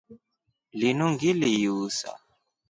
[0.79, 2.11] Linu ngili yuusa.